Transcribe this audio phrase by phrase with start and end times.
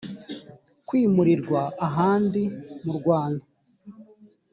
[0.87, 2.43] kwimurirwa ahandi
[2.83, 3.45] mu rwanda